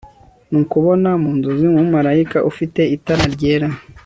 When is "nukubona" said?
0.51-1.09